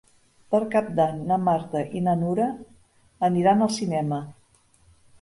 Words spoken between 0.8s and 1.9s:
d'Any na Marta